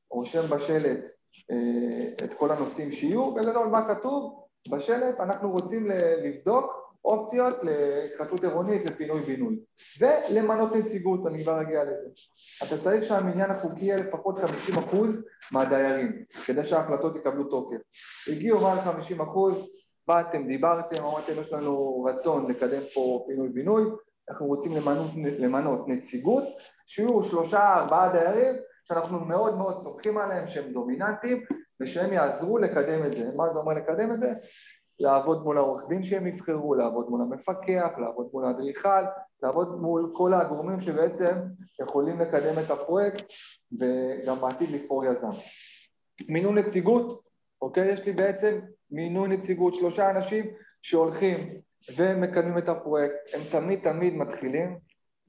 [0.10, 1.08] רושם בשלט
[1.52, 4.46] אה, את כל הנושאים שיהיו, בגדול מה כתוב?
[4.70, 5.92] בשלט אנחנו רוצים
[6.24, 9.60] לבדוק אופציות להתחדשות עירונית לפינוי-בינוי
[10.00, 12.06] ולמנות נציגות, אני כבר אגיע לזה.
[12.64, 14.96] אתה צריך שהמניין החוקי יהיה לפחות 50%
[15.52, 17.78] מהדיירים כדי שההחלטות יקבלו תוקף.
[18.28, 19.22] הגיעו מעל 50%,
[20.08, 23.84] באתם, דיברתם, אמרתם יש לנו רצון לקדם פה פינוי-בינוי,
[24.30, 26.44] אנחנו רוצים למנות, למנות נציגות,
[26.86, 31.44] שיהיו שלושה ארבעה דיירים שאנחנו מאוד מאוד סומכים עליהם שהם דומיננטיים
[31.80, 33.32] ושהם יעזרו לקדם את זה.
[33.36, 34.34] מה זה אומר לקדם את זה?
[35.00, 39.04] לעבוד מול העורך דין שהם יבחרו, לעבוד מול המפקח, לעבוד מול האדריכל,
[39.44, 41.36] לעבוד מול כל הגורמים שבעצם
[41.82, 43.26] יכולים לקדם את הפרויקט
[43.80, 45.32] וגם בעתיד לבחור יזם.
[46.30, 47.24] מינוי נציגות,
[47.62, 47.92] אוקיי?
[47.92, 48.60] יש לי בעצם
[48.92, 50.46] מינוי נציגות, שלושה אנשים
[50.82, 51.62] שהולכים
[51.96, 54.78] ומקדמים את הפרויקט, הם תמיד תמיד מתחילים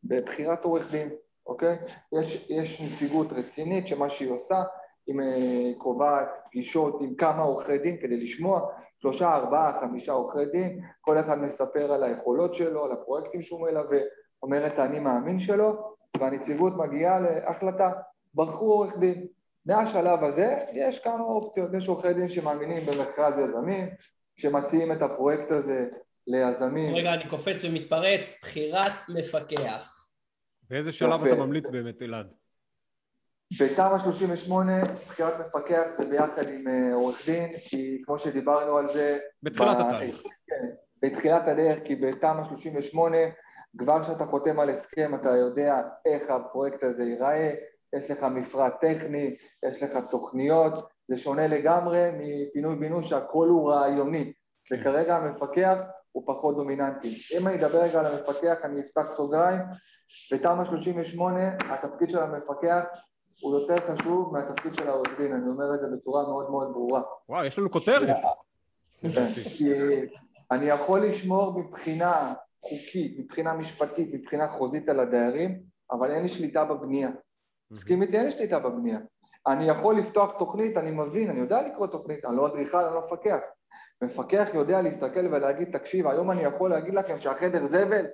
[0.04, 1.10] בבחירת עורך דין,
[1.46, 1.76] אוקיי?
[2.20, 4.62] יש, יש נציגות רצינית שמה שהיא עושה,
[5.06, 8.60] היא אה, קובעת פגישות עם כמה עורכי דין כדי לשמוע,
[9.04, 13.98] שלושה, ארבעה, חמישה עורכי דין, כל אחד מספר על היכולות שלו, על הפרויקטים שהוא מלווה,
[14.42, 17.90] אומר את האני מאמין שלו, והנציגות מגיעה להחלטה,
[18.34, 19.26] בחרו עורך דין.
[19.66, 23.88] מהשלב הזה יש כמה אופציות, יש עורכי דין שמאמינים במכרז יזמים,
[24.36, 25.86] שמציעים את הפרויקט הזה
[26.26, 26.94] ליזמים.
[26.94, 30.08] רגע, אני קופץ ומתפרץ, בחירת מפקח.
[30.70, 32.26] באיזה שלב אתה ממליץ באמת, אלעד?
[33.60, 39.18] בתמ"א 38, בחירת מפקח זה ביחד עם אה, עורך דין, כי כמו שדיברנו על זה...
[39.42, 40.16] בתחילת התהליך.
[40.46, 40.66] כן,
[41.02, 43.16] בתחילת הדרך, כי בתמ"א 38,
[43.78, 47.54] כבר כשאתה חותם על הסכם אתה יודע איך הפרויקט הזה ייראה,
[47.96, 49.36] יש לך מפרט טכני,
[49.66, 54.32] יש לך תוכניות, זה שונה לגמרי מפינוי-בינוי שהכל הוא רעיוני,
[54.64, 54.80] כן.
[54.80, 55.78] וכרגע המפקח
[56.12, 57.14] הוא פחות דומיננטי.
[57.38, 59.60] אם אני אדבר רגע על המפקח, אני אפתח סוגריים,
[60.32, 61.40] בתמ"א 38
[61.70, 62.84] התפקיד של המפקח
[63.40, 67.02] הוא יותר חשוב מהתפקיד של העורך דין, אני אומר את זה בצורה מאוד מאוד ברורה.
[67.28, 68.16] וואו, יש לנו כותרת.
[69.00, 69.72] כן, כי
[70.50, 76.64] אני יכול לשמור מבחינה חוקית, מבחינה משפטית, מבחינה חוזית על הדיירים, אבל אין לי שליטה
[76.64, 77.10] בבנייה.
[77.70, 78.16] מסכים איתי?
[78.16, 78.98] אין לי שליטה בבנייה.
[79.46, 83.00] אני יכול לפתוח תוכנית, אני מבין, אני יודע לקרוא תוכנית, אני לא אדריכל, אני לא
[83.00, 83.38] מפקח.
[84.02, 88.06] מפקח יודע להסתכל ולהגיד, תקשיב, היום אני יכול להגיד לכם שהחדר זבל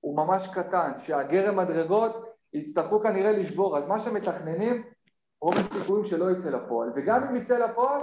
[0.00, 4.84] הוא ממש קטן, שהגרם מדרגות יצטרכו כנראה לשבור, אז מה שמתכננים,
[5.40, 8.02] רוב הסיכויים שלא יצא לפועל, וגם אם יצא לפועל,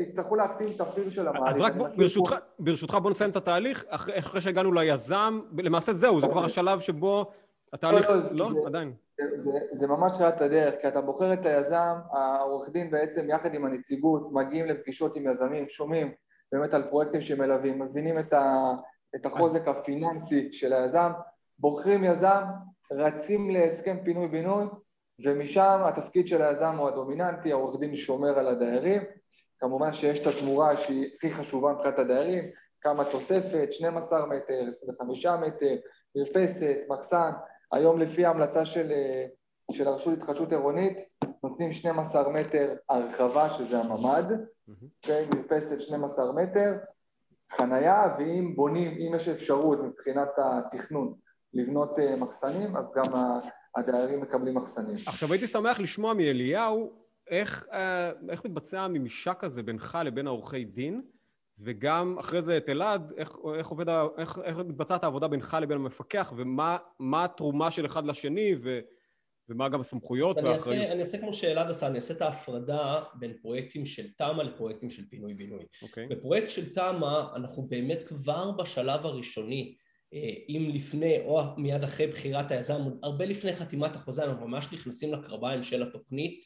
[0.00, 1.48] יצטרכו להקטין את הפיר של המעלית.
[1.48, 2.36] אז רק בוא, ברשותך, פה...
[2.58, 7.30] ברשותך בוא נסיים את התהליך, אחרי, אחרי שהגענו ליזם, למעשה זהו, זה כבר השלב שבו
[7.72, 8.08] התהליך...
[8.08, 8.92] לא, לא, לא זה, עדיין.
[9.20, 13.54] זה, זה, זה ממש תחילת הדרך, כי אתה בוחר את היזם, העורך דין בעצם יחד
[13.54, 16.12] עם הנציגות מגיעים לפגישות עם יזמים, שומעים
[16.52, 18.72] באמת על פרויקטים שמלווים, מבינים את, ה,
[19.16, 19.76] את החוזק אז...
[19.76, 21.12] הפיננסי של היזם,
[21.58, 22.42] בוחרים יזם,
[22.92, 24.64] רצים להסכם פינוי-בינוי,
[25.24, 29.02] ומשם התפקיד של היזם הוא הדומיננטי, העורך דין שומר על הדיירים.
[29.58, 32.44] כמובן שיש את התמורה שהיא הכי חשובה מבחינת הדיירים,
[32.80, 35.76] כמה תוספת, 12 מטר, 25 מטר,
[36.16, 37.30] מרפסת, מחסן.
[37.72, 38.92] היום לפי ההמלצה של,
[39.72, 40.98] של הרשות להתחדשות עירונית,
[41.44, 45.10] נותנים 12 מטר הרחבה, שזה הממ"ד, mm-hmm.
[45.34, 46.74] מרפסת 12 מטר,
[47.50, 51.14] חנייה, ואם בונים, אם יש אפשרות מבחינת התכנון
[51.54, 53.04] לבנות אה, מחסנים, אז גם
[53.76, 54.96] הדיירים מקבלים מחסנים.
[55.06, 61.02] עכשיו הייתי שמח לשמוע מאליהו איך, אה, איך מתבצע הממשק הזה בינך לבין העורכי דין,
[61.58, 66.32] וגם אחרי זה את אלעד, איך, איך, עובד, איך, איך מתבצעת העבודה בינך לבין המפקח,
[66.36, 68.80] ומה התרומה של אחד לשני, ו,
[69.48, 70.90] ומה גם הסמכויות והאחריות.
[70.90, 75.04] אני אעשה כמו שאלעד עשה, אני אעשה את ההפרדה בין פרויקטים של תמ"א לפרויקטים של
[75.04, 75.62] פינוי-בינוי.
[75.62, 75.82] Okay.
[75.82, 76.06] אוקיי.
[76.06, 79.76] בפרויקט של תמ"א אנחנו באמת כבר בשלב הראשוני
[80.48, 85.62] אם לפני או מיד אחרי בחירת היזם, הרבה לפני חתימת החוזה, אנחנו ממש נכנסים לקרביים
[85.62, 86.44] של התוכנית,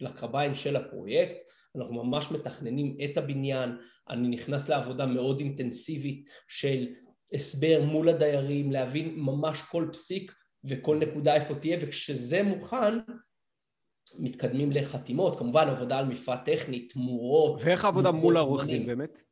[0.00, 1.34] לקרביים של הפרויקט,
[1.76, 3.70] אנחנו ממש מתכננים את הבניין,
[4.10, 6.88] אני נכנס לעבודה מאוד אינטנסיבית של
[7.32, 10.32] הסבר מול הדיירים, להבין ממש כל פסיק
[10.64, 12.98] וכל נקודה איפה תהיה, וכשזה מוכן,
[14.18, 17.60] מתקדמים לחתימות, כמובן עבודה על מפרט טכני, תמורות.
[17.64, 19.22] ואיך העבודה מול העורך דין באמת?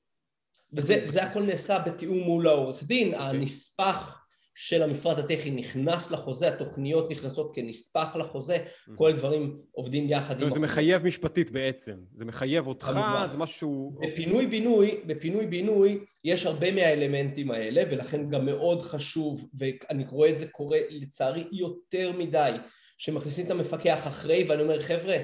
[0.72, 3.16] וזה, וזה הכל נעשה בתיאום מול העורך דין, okay.
[3.16, 3.28] אוקיי.
[3.28, 4.22] הנספח
[4.54, 8.92] של המפרט הטכני נכנס לחוזה, התוכניות נכנסות כנספח לחוזה, mm-hmm.
[8.96, 10.50] כל הדברים עובדים יחד עם...
[10.50, 13.98] זה מחייב משפטית בעצם, זה מחייב אותך, זה משהו...
[14.00, 20.78] בפינוי-בינוי, בפינוי-בינוי יש הרבה מהאלמנטים האלה, ולכן גם מאוד חשוב, ואני רואה את זה קורה
[20.90, 22.52] לצערי יותר מדי,
[22.98, 25.16] שמכניסים את המפקח אחרי, ואני אומר, חבר'ה,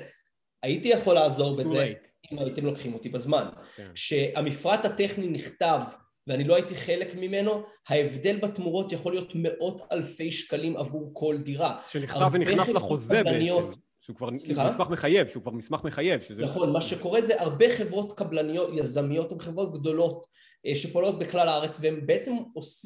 [0.63, 1.93] הייתי יכול לעזור בזה.
[2.33, 3.49] אם הייתם לוקחים אותי בזמן.
[3.77, 3.91] כן.
[3.95, 5.81] כשהמפרט הטכני נכתב
[6.27, 11.81] ואני לא הייתי חלק ממנו, ההבדל בתמורות יכול להיות מאות אלפי שקלים עבור כל דירה.
[11.87, 13.81] שנכתב ונכנס לחוזה קבלניות, בעצם.
[14.01, 14.67] שהוא כבר סליחה?
[14.67, 16.23] מסמך מחייב, שהוא כבר מסמך מחייב.
[16.23, 16.43] שזה...
[16.43, 20.27] נכון, מה שקורה זה הרבה חברות קבלניות, יזמיות, הן חברות גדולות
[20.77, 22.33] שפועלות בכלל הארץ, והם בעצם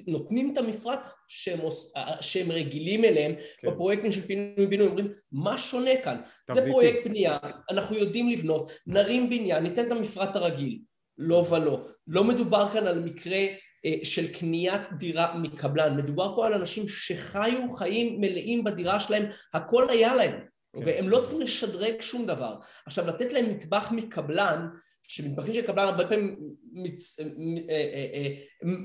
[0.06, 1.58] נותנים את המפרט שהם,
[1.96, 3.70] אה, שהם רגילים אליהם כן.
[3.70, 6.20] בפרויקטים של פינוי-בינוי, אומרים, מה שונה כאן?
[6.52, 7.38] זה פרויקט בנייה,
[7.70, 10.78] אנחנו יודעים לבנות, נרים בניין, ניתן את המפרט הרגיל.
[11.18, 11.86] לא ולא.
[12.06, 13.38] לא מדובר כאן על מקרה
[13.84, 19.90] אה, של קניית דירה מקבלן, מדובר פה על אנשים שחיו חיים מלאים בדירה שלהם, הכל
[19.90, 20.40] היה להם.
[20.76, 20.82] כן.
[20.86, 22.56] והם לא צריכים לשדרג שום דבר.
[22.86, 24.68] עכשיו, לתת להם מטבח מקבלן,
[25.12, 26.36] שמטבחים של קבלן הרבה פעמים
[26.72, 27.20] מצ...
[27.20, 27.24] אה,
[27.68, 28.28] אה, אה,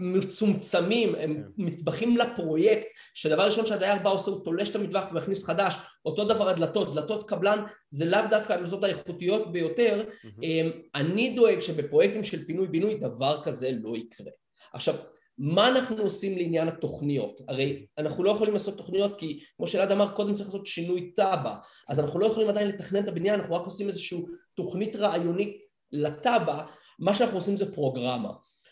[0.02, 1.42] מצומצמים, הם כן.
[1.58, 6.50] מטבחים לפרויקט, שדבר ראשון שהדייר בא עושה הוא תולש את המטבח ומכניס חדש, אותו דבר
[6.50, 10.04] הדלתות, דלתות קבלן זה לאו דווקא הדלתות האיכותיות ביותר,
[10.96, 14.32] אני דואג שבפרויקטים של פינוי-בינוי דבר כזה לא יקרה.
[14.74, 14.96] עכשיו,
[15.38, 17.42] מה אנחנו עושים לעניין התוכניות?
[17.48, 21.56] הרי אנחנו לא יכולים לעשות תוכניות כי כמו שאלעד אמר קודם צריך לעשות שינוי תב"ע
[21.90, 24.20] אז אנחנו לא יכולים עדיין לתכנן את הבניין, אנחנו רק עושים איזושהי
[24.56, 26.64] תוכנית רעיונית לתב"ע,
[27.00, 28.32] מה שאנחנו עושים זה פרוגרמה.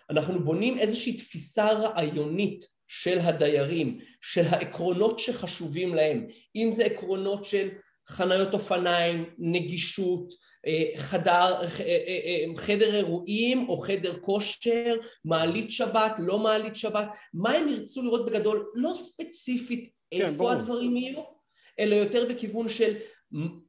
[0.09, 7.69] אנחנו בונים איזושהי תפיסה רעיונית של הדיירים, של העקרונות שחשובים להם, אם זה עקרונות של
[8.09, 10.33] חניות אופניים, נגישות,
[10.67, 17.51] אה, חדר, אה, אה, חדר אירועים או חדר כושר, מעלית שבת, לא מעלית שבת, מה
[17.51, 20.51] הם ירצו לראות בגדול, לא ספציפית כן, איפה ברור.
[20.51, 21.21] הדברים יהיו,
[21.79, 22.95] אלא יותר בכיוון של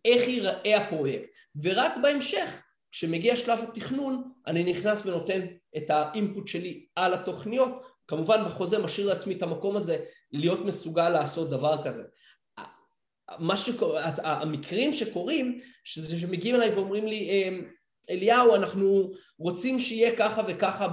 [0.04, 1.28] איך ייראה הפרויקט,
[1.62, 2.62] ורק בהמשך
[2.96, 5.40] כשמגיע שלב התכנון אני נכנס ונותן
[5.76, 11.50] את האינפוט שלי על התוכניות כמובן בחוזה משאיר לעצמי את המקום הזה להיות מסוגל לעשות
[11.50, 12.02] דבר כזה
[13.38, 17.64] מה שקורה, אז המקרים שקורים, שזה שמגיעים אליי ואומרים לי, אמ,
[18.10, 20.88] אליהו, אנחנו רוצים שיהיה ככה וככה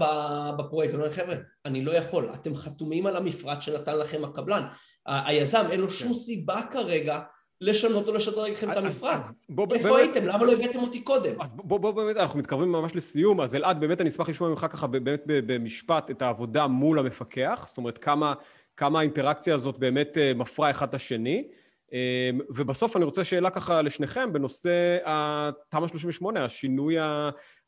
[0.58, 0.94] בפרויקט.
[0.94, 1.36] אני אומר, חבר'ה,
[1.66, 4.64] אני לא יכול, אתם חתומים על המפרט שנתן לכם הקבלן.
[5.06, 6.14] היזם, אין לו שום כן.
[6.14, 7.20] סיבה כרגע
[7.64, 9.22] לשנות או לשדרג לכם את המפרט.
[9.72, 10.26] איפה הייתם?
[10.26, 11.42] למה לא הבאתם אותי קודם?
[11.42, 14.88] אז בוא באמת, אנחנו מתקרבים ממש לסיום, אז אלעד, באמת אני אשמח לשמוע ממך ככה
[14.88, 17.98] באמת במשפט את העבודה מול המפקח, זאת אומרת,
[18.78, 21.48] כמה האינטראקציה הזאת באמת אה, מפרה אחד את השני.
[21.94, 26.96] אמ, ובסוף אני רוצה שאלה ככה לשניכם בנושא התמ"א 38, השינוי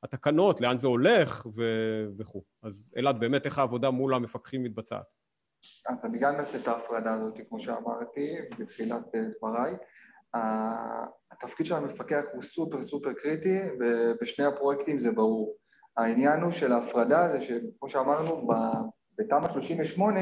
[0.03, 1.47] התקנות, לאן זה הולך
[2.17, 2.41] וכו'.
[2.63, 5.24] אז אלעד, באמת איך העבודה מול המפקחים מתבצעת?
[5.89, 9.73] אז אני גם אעשה את ההפרדה הזאת, כמו שאמרתי בתחילת אה, דבריי.
[11.31, 15.55] התפקיד של המפקח הוא סופר סופר קריטי, ובשני הפרויקטים זה ברור.
[15.97, 18.47] העניין הוא של ההפרדה זה שכמו שאמרנו,
[19.17, 20.19] בתמ"א 38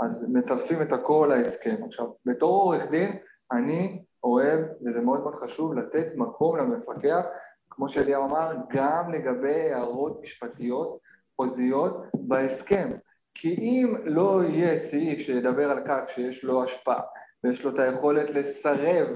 [0.00, 1.76] אז מצרפים את הכל להסכם.
[1.86, 3.16] עכשיו, בתור עורך דין,
[3.52, 7.24] אני אוהב, וזה מאוד מאוד חשוב, לתת מקום למפקח,
[7.70, 10.98] כמו שאליהו אמר, גם לגבי הערות משפטיות,
[11.36, 12.92] חוזיות, בהסכם.
[13.34, 17.00] כי אם לא יהיה סעיף שידבר על כך שיש לו השפעה
[17.44, 19.08] ויש לו את היכולת לסרב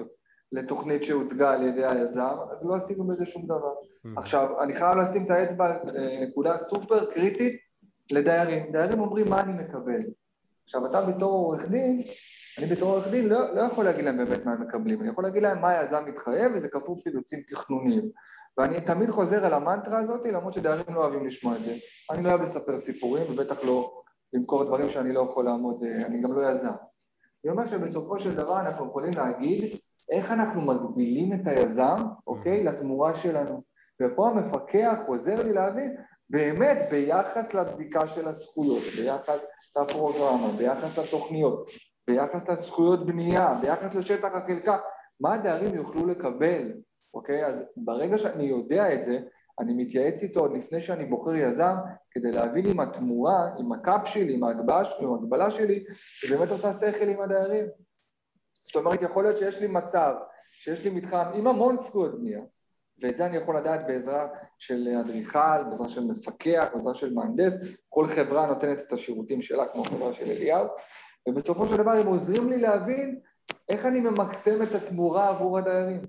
[0.52, 3.74] לתוכנית שהוצגה על ידי היזם, אז לא עשינו בזה שום דבר.
[3.74, 4.08] Mm-hmm.
[4.18, 7.60] עכשיו, אני חייב לשים את האצבע על אה, נקודה סופר קריטית
[8.10, 8.72] לדיירים.
[8.72, 10.02] דיירים אומרים מה אני מקבל.
[10.64, 12.02] עכשיו, אתה בתור עורך דין,
[12.58, 15.24] אני בתור עורך דין לא, לא יכול להגיד להם באמת מה הם מקבלים, אני יכול
[15.24, 18.10] להגיד להם מה היזם מתחייב וזה כפוף לאילוצים תכנוניים.
[18.58, 21.74] ואני תמיד חוזר על המנטרה הזאת, למרות שדיירים לא אוהבים לשמוע את זה.
[22.10, 24.02] אני לא אוהב לספר סיפורים, ובטח לא
[24.32, 26.72] למכור דברים שאני לא יכול לעמוד, אה, אני גם לא יזם.
[27.44, 29.64] אני אומר שבסופו של דבר אנחנו יכולים להגיד
[30.12, 33.62] איך אנחנו מגבילים את היזם, אוקיי, לתמורה שלנו.
[34.02, 35.96] ופה המפקח עוזר לי להבין
[36.30, 39.38] באמת ביחס לבדיקה של הזכויות, ביחס
[39.80, 41.70] לפרוגרמה, ביחס לתוכניות,
[42.08, 44.78] ביחס לזכויות בנייה, ביחס לשטח החלקה,
[45.20, 46.72] מה הדיירים יוכלו לקבל,
[47.14, 47.46] אוקיי?
[47.46, 49.18] אז ברגע שאני יודע את זה,
[49.60, 51.74] אני מתייעץ איתו עוד לפני שאני בוחר יזם,
[52.16, 55.84] כדי להבין אם התמורה, עם הקאפ שלי, עם ההגבלה, עם ההגבלה שלי,
[56.28, 57.66] זה באמת עושה שכל עם הדיירים.
[58.66, 60.14] זאת אומרת, יכול להיות שיש לי מצב,
[60.52, 62.40] שיש לי מתחם עם המון זכויות בנייה,
[62.98, 67.54] ואת זה אני יכול לדעת בעזרה של אדריכל, בעזרה של מפקח, בעזרה של מהנדס,
[67.88, 70.66] כל חברה נותנת את השירותים שלה, כמו חברה של אליהו,
[71.28, 73.20] ובסופו של דבר הם עוזרים לי להבין
[73.68, 76.02] איך אני ממקסם את התמורה עבור הדיירים.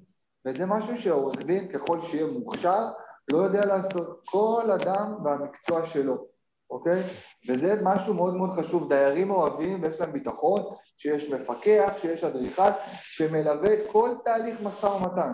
[0.45, 2.87] וזה משהו שהעורך דין, ככל שיהיה מוכשר,
[3.31, 4.21] לא יודע לעשות.
[4.25, 6.25] כל אדם והמקצוע שלו,
[6.69, 7.03] אוקיי?
[7.49, 8.89] וזה משהו מאוד מאוד חשוב.
[8.89, 10.61] דיירים אוהבים ויש להם ביטחון
[10.97, 12.69] שיש מפקח, שיש אדריכל,
[13.01, 15.31] שמלווה את כל תהליך משא ומתן,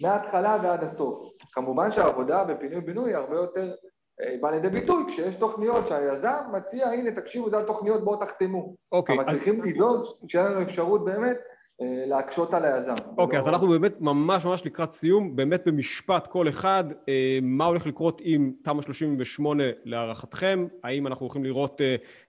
[0.00, 1.16] מההתחלה ועד הסוף.
[1.52, 3.74] כמובן שהעבודה בפינוי-בינוי היא הרבה יותר
[4.20, 8.74] אה, בא לידי ביטוי כשיש תוכניות שהיזם מציע, הנה תקשיבו, זה התוכניות, בואו תחתמו.
[8.92, 9.16] אוקיי.
[9.16, 9.34] אבל אז...
[9.34, 11.36] צריכים לדאוג שיהיה לנו אפשרות באמת
[11.80, 12.94] להקשות על היזם.
[13.18, 17.86] אוקיי, אז אנחנו באמת ממש ממש לקראת סיום, באמת במשפט כל אחד, אה, מה הולך
[17.86, 20.66] לקרות עם תמ"א 38 להערכתכם?
[20.84, 21.80] האם אנחנו הולכים לראות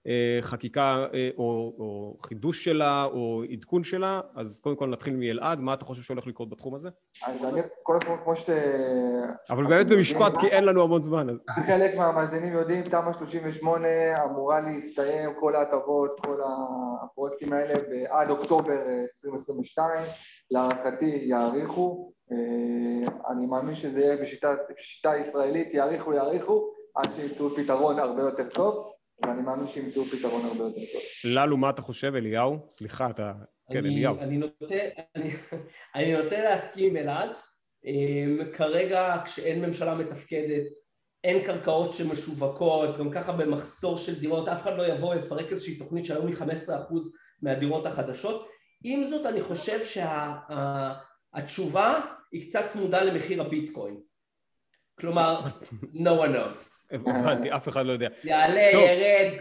[0.07, 1.05] אה, חקיקה
[1.37, 4.21] או חידוש שלה או עדכון שלה?
[4.35, 6.89] אז קודם כל נתחיל מאלעד, מה אתה חושב שהולך לקרות בתחום הזה?
[7.25, 8.53] אז אני, קודם כל, כמו שאתה...
[9.49, 11.27] אבל באמת במשפט, כי אין לנו המון זמן.
[11.67, 13.87] חלק מהמאזינים יודעים, תמ"א 38
[14.23, 16.37] אמורה להסתיים, כל ההטבות, כל
[17.03, 17.73] הפרויקטים האלה,
[18.09, 19.36] עד אוקטובר 20...
[19.37, 20.03] 2022,
[20.51, 28.21] להערכתי יאריכו, אה, אני מאמין שזה יהיה בשיטה, ישראלית, יאריכו יאריכו עד שימצאו פתרון הרבה
[28.21, 28.93] יותר טוב,
[29.25, 31.01] ואני מאמין שימצאו פתרון הרבה יותר טוב.
[31.25, 32.57] ללו, מה אתה חושב, אליהו?
[32.71, 33.33] סליחה, אתה...
[33.73, 34.19] כן, אליהו.
[34.19, 34.75] אני נוטה,
[35.15, 35.29] אני,
[35.95, 37.37] אני נוטה להסכים עם אלעד.
[37.85, 40.63] אמ, כרגע כשאין ממשלה מתפקדת,
[41.23, 46.05] אין קרקעות שמשווקות, גם ככה במחסור של דירות, אף אחד לא יבוא ויפרק איזושהי תוכנית
[46.05, 46.41] שהיום היא 15%
[47.41, 48.47] מהדירות החדשות.
[48.83, 49.79] עם זאת, אני חושב
[51.33, 53.99] שהתשובה שה, היא קצת צמודה למחיר הביטקוין.
[54.99, 55.39] כלומר,
[55.93, 56.95] no one knows.
[56.95, 58.07] הבנתי, אף אחד לא יודע.
[58.23, 59.39] יעלה, ירד.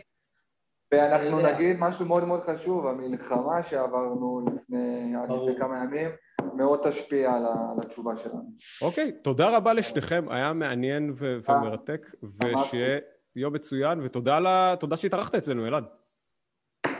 [0.92, 6.10] ואנחנו נגיד משהו מאוד מאוד חשוב, המלחמה שעברנו לפני, לפני כמה ימים,
[6.54, 7.42] מאוד תשפיע על,
[7.82, 8.52] התשובה שלנו.
[8.82, 12.98] אוקיי, תודה רבה לשניכם, היה מעניין ו- ומרתק, ושיהיה
[13.36, 15.84] יום מצוין, ותודה שהתארחת אצלנו, אלעד.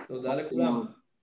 [0.09, 0.87] תודה לכולם.